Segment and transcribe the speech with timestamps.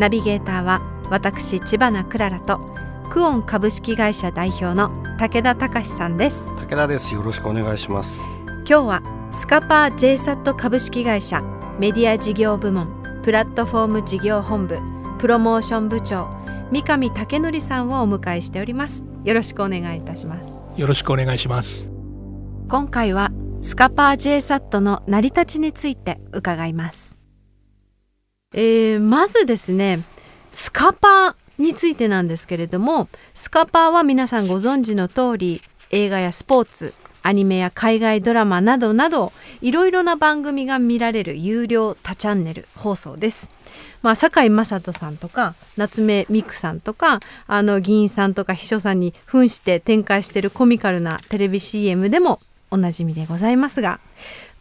[0.00, 2.58] ナビゲーターは私千葉なクララと
[3.10, 6.46] クオン株式会社代表の武田隆さんです。
[6.54, 7.14] 武田です。
[7.14, 8.24] よろしくお願いします。
[8.46, 11.42] 今日はスカパー JSAT 株式会社
[11.78, 14.78] メディア事業部門プラットフォーム事業本部
[15.18, 16.30] プロモーション部長
[16.72, 19.04] 三上武則さんをお迎えしております。
[19.24, 20.80] よろしくお願いいたします。
[20.80, 21.92] よろしくお願いします。
[22.70, 27.19] 今回はスカパー JSAT の成り立ちについて伺います
[28.52, 30.02] えー、まずですね
[30.50, 43.50] スカパーについてなんですけれどもスカパーは皆さんご存知の通り映画やスポーツアニメや海外ドラマなどなどいろいろな番組が見られる有料多チャンネル放送です。
[44.02, 52.40] まあ、堺雅人さんとか夏目美久さんとかあの議員さんとか秘書さんに扮して展開しているコミカルなテレビ CM でも
[52.70, 54.00] おなじみでございますが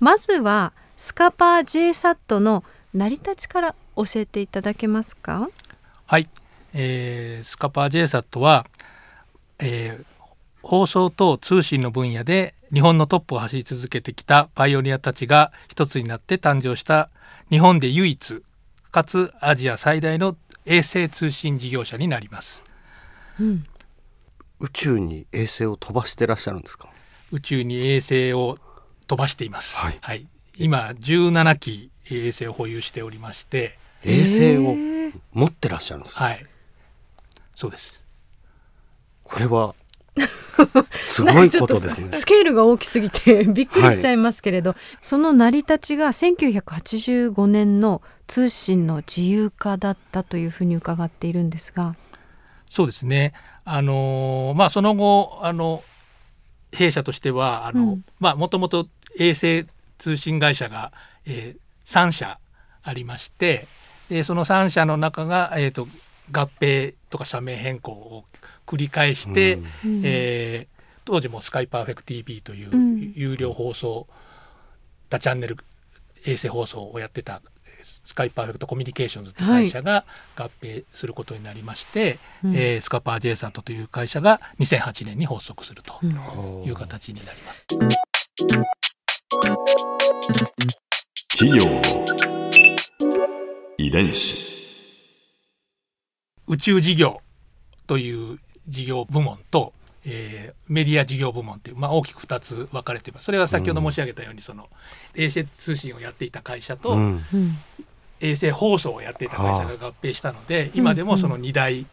[0.01, 5.49] まずはスカパー JSAT の成り立ちから教えていただけますか？
[6.07, 6.27] はい、
[6.73, 8.65] えー、スカパー JSAT は、
[9.59, 10.05] えー、
[10.63, 17.09] 放送と通信の分野で日本のトップを走り続けてきたパイオニアたちが一つになって誕生した
[17.49, 18.43] 日本で唯一
[18.91, 22.63] かつアジア最大の衛星通信事業者になります、
[23.39, 23.65] うん、
[24.59, 26.89] 宇宙に衛星を飛ばしてらっしゃるんですか？
[27.31, 28.57] 宇宙に衛星を
[29.05, 33.77] 飛ばしています、はい、はい、今17機衛星を保有しておりまして。
[34.03, 34.75] 衛星を
[35.33, 36.45] 持ってらっしゃるんですか、はい。
[37.55, 38.05] そうです。
[39.23, 39.75] これは
[40.91, 42.09] すごいことですね。
[42.13, 51.95] スケールが大きすぎて びっくりしちゃいますけれど、はい、その成り立ちが1985年の通信の自由化だったというふうに伺っているんですが。
[52.65, 53.33] そうですね。
[53.65, 55.83] あのまあその後あの
[56.71, 59.67] 弊社としてはあの、うん、まあもともと衛星
[59.97, 60.91] 通信会社が、
[61.25, 62.39] えー、3社
[62.83, 63.67] ありまして、
[64.09, 65.87] でその3社の中がえっ、ー、と
[66.31, 68.25] 合併とか社名変更を
[68.67, 74.07] 繰り返して、うん、えー、当時もスカイパーフェクト TV という有料放送、
[75.09, 75.57] 多チャンネル
[76.25, 77.41] 衛星放送をやってた
[77.83, 85.99] スカイパーフェクトコミュニケーションズという会社が合併することになりまして、はい、えー、スカパー J さんという会社が2008年に発足すると
[86.65, 87.65] いう形になります。
[91.39, 91.63] 企業
[93.77, 94.35] 遺伝子。
[96.47, 97.21] 宇宙事業
[97.87, 99.71] という事業部門と、
[100.03, 103.23] えー、メディア事業部門という、まあ、大きく2つ分かれています。
[103.23, 104.67] それは先ほど申し上げたように、その
[105.15, 107.23] 衛星通信をやっていた会社と、うん、
[108.19, 111.85] 衛星放送をやっていた会社が合併したので、今でもその2大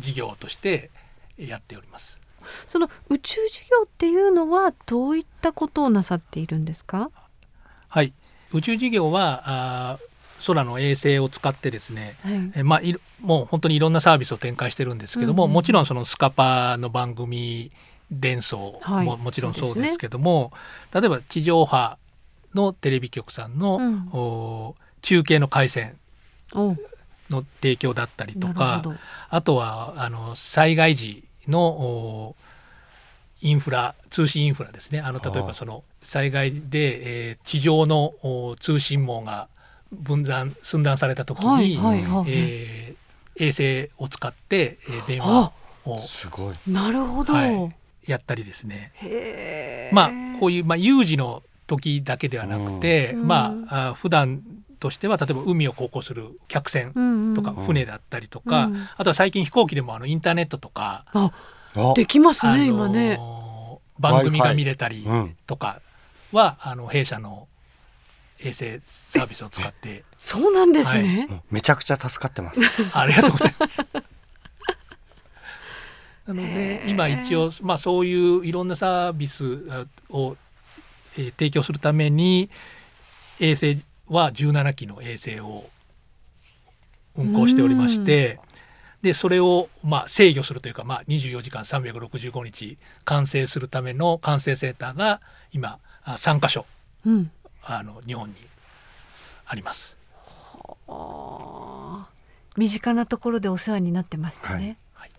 [0.00, 0.90] 事業として
[1.38, 2.18] やっております。
[2.66, 7.12] その宇宙事業っていうのはどういったことをなさっているんですか？
[7.88, 8.12] はい
[8.56, 9.98] 宇宙事業はあ
[10.46, 17.70] 空の衛星を使ってですね、はい、えまあいもう本当にいろんなサービスを展開してるんですけども、うんうん、もちろんそのスカパの番組
[18.10, 20.52] 伝送も、はい、もちろんそうですけども、
[20.92, 21.98] ね、例えば地上波
[22.54, 25.96] のテレビ局さんの、うん、お中継の回線
[26.52, 28.82] の提供だったりとか
[29.28, 32.34] あとはあの災害時の
[33.42, 35.00] インフラ通信インフラですね。
[35.00, 38.14] あの例えばその災害で、えー、地上の
[38.60, 39.48] 通信網が
[39.92, 45.52] 分断寸断された時に、はいはいはい、えー、衛星を使って、えー、電話
[45.84, 46.54] をすごい。
[46.66, 48.92] なるほど、はい、やったりですね。
[49.92, 50.10] まあ
[50.40, 54.42] こういう、まあ、有事の時だけではなくて、うん、まあ普段
[54.78, 58.74] としては例えば海を航行する客船とか船だったりとか、うん。
[58.74, 61.04] うん、あとは最近飛行機でもあのインターネットとか
[61.94, 63.18] できますね今ね。
[63.98, 65.06] 番組が見れたり
[65.46, 65.80] とか
[66.32, 67.48] は、あの弊社の
[68.40, 70.04] 衛星サービスを使って。
[70.18, 72.60] そうなんですね、はい、めちゃくちゃ助かってます。
[72.92, 73.86] ありがとうございます。
[76.26, 80.36] なので今一応、まあ、そういういろんなサービスを、
[81.16, 82.50] えー、提供するために
[83.38, 85.70] 衛星は17機の衛星を
[87.14, 88.40] 運行しておりまして
[89.06, 95.20] でそれを、まあ、制御するというか、まあ、24時間365日完成するための完成センターが
[95.52, 96.66] 今3か所、
[97.04, 97.30] うん、
[97.62, 98.34] あの日本に
[99.46, 99.96] あります。
[102.56, 104.76] 身近なところでお世話になってましたね。
[104.94, 105.10] はい、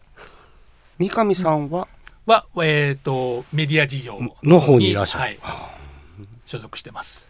[0.98, 1.88] 三上さんは、
[2.26, 5.40] は、えっ、ー、とメディア事業の方にいらっしゃる、はい、
[6.46, 7.26] 所属してます。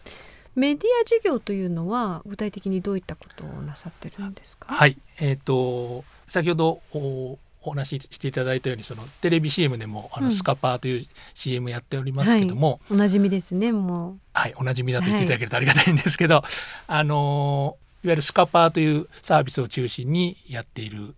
[0.56, 4.74] メディア事業というのは具体的にどういったことをなさってるんですか？
[4.74, 14.18] はい、えっ、ー、と先ほどおお話ししていただいたようにそのテレビ CM でもあの、スカパーという CM やっておりますけども、はい、おなじみですねもう。
[14.32, 16.44] はいおなじみだと言っていただけるとありがたいんですけど、はい、
[16.86, 21.16] あのいわゆるスカパーというサービスを中心にやっている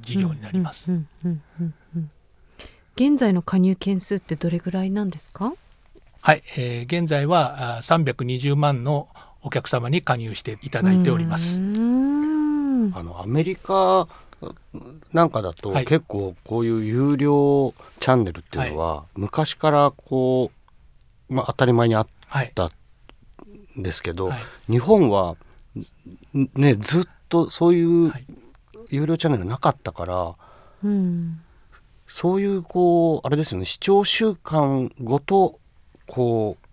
[0.00, 0.90] 事業になります。
[2.96, 5.52] 現在の加入件数ってどれぐらいなんですか？
[6.22, 9.08] はい、えー、現在は320万の
[9.42, 11.60] お客様に加入していただいております。
[12.94, 14.08] あのアメリカ
[15.12, 20.50] なんかだと結構こういう有料チャンネルっていうのは昔からこ
[21.30, 22.08] う、まあ、当たり前にあっ
[22.54, 22.70] た
[23.78, 24.32] んですけど、はい。
[24.38, 25.36] はい、日本は
[26.54, 28.12] ねずっとそういう
[28.88, 30.34] 有料チャンネルなかったから、
[30.84, 31.40] うん、
[32.06, 35.58] そういうこうあれですよね視聴習慣ごと
[36.06, 36.66] こう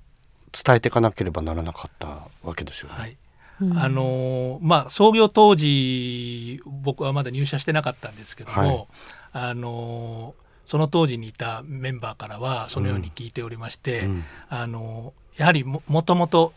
[0.51, 3.17] 伝えていかなければならなかったわけですよね。
[3.59, 8.87] はいあのまあ、創業当時僕はまだ入社してなかったんですけども、はい、
[9.33, 10.33] あの
[10.65, 16.53] その当時にいたメンバーからはそのように聞いておりまして、うん、あのやはりもともと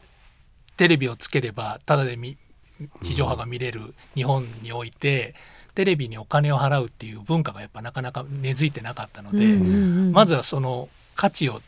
[0.76, 2.19] テレビをつければただで
[3.02, 5.34] 地上波が見れる日本において、
[5.75, 9.46] テレビにお金を払うっていう文化がやっぱなかなか根付いてなかったので、
[10.12, 11.60] まずはその価値を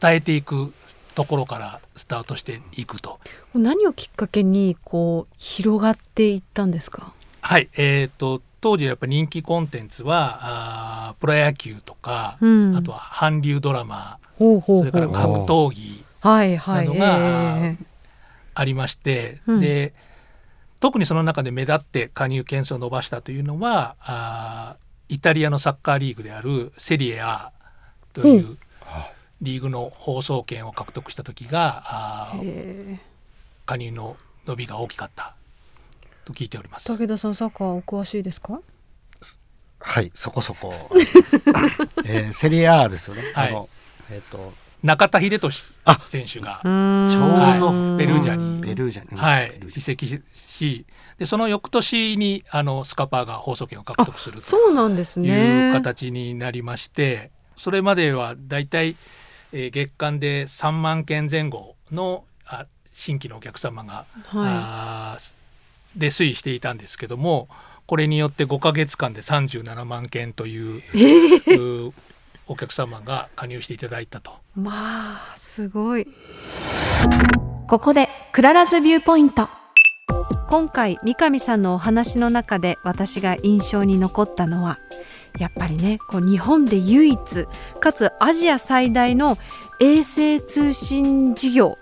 [0.00, 0.72] 伝えていく
[1.16, 3.18] ところからスタートしていくと。
[3.54, 7.12] 何をきっかけにこう広がっていったんですか？
[7.40, 17.76] はいえーと、当時やっぱ人気コンテンツはあプロ野球とか、うん、あとは韓流ドラマそれから格闘技などが
[18.54, 19.94] ありまして、はいはい、で、
[20.80, 24.76] 特にその中で目立って加入件数を伸ばしたというのはあ
[25.08, 27.52] イタリアのサッカーリーグであるセリエ A
[28.12, 28.58] という、
[29.42, 32.32] リーグの放送権を獲得した時が
[33.66, 34.16] 加入の
[34.46, 35.34] 伸びが大きかった
[36.24, 36.86] と聞いております。
[36.86, 38.60] 武田さんサッカーお詳しいですか？
[39.78, 40.72] はいそこそこ、
[42.04, 43.68] えー、セリエ A ですよね、はい、あの
[44.10, 45.38] えっ、ー、と中田英寿
[46.08, 47.96] 選手がちょうど。
[47.96, 50.86] ペルージャにペルージャに、はい、移籍し
[51.18, 55.28] でその翌年にあのスカパーが放送権を獲得するとそうなんですね。
[55.28, 58.96] いう形になりましてそれまではだいたい
[59.58, 65.16] えー、月間で3万件前後のあ新規のお客様が、は
[65.96, 67.48] い、で推移していたんですけども
[67.86, 71.92] これによって5か月間で37万件という、えー、
[72.46, 74.32] お客様が加入していただいたと。
[74.54, 76.06] まあすごい。
[77.68, 79.48] ここで Clara's Viewpoint。
[80.48, 84.78] 今回三上さんのお話の中で私が印象に残ったのは
[85.38, 87.46] やっぱりねこう日本で唯一
[87.80, 89.38] かつアジア最大の
[89.80, 91.78] 衛星通信事業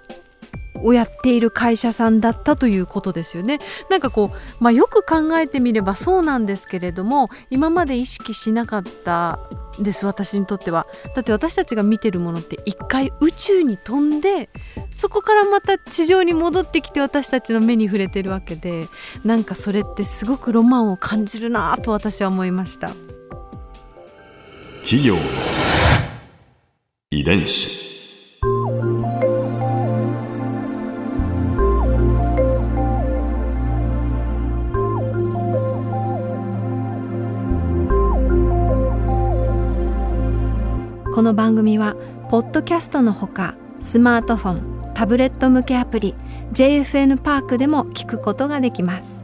[0.82, 3.58] をやっている会社さんだったということですよね。
[3.90, 9.38] なんかこう、まあ、よく考えてみればそうなんですけれども今まで意識しなかった
[9.78, 10.86] です私にとっては。
[11.14, 14.50] だって私たちが見てるものって一回宇宙に飛んで
[14.90, 18.86] そこからまた地上に戻ってきて私たちの目に触れてるわけで
[19.24, 22.90] なんかそれってすごくロマンを感じるなと私は思いました。
[24.84, 25.22] 企業の
[27.10, 28.38] 遺伝子。
[41.14, 41.96] この番組は
[42.28, 44.52] ポッドキャストのほかスマートフォ
[44.90, 46.14] ンタブレット向けアプリ
[46.52, 49.23] JFN パークでも聞くことができます。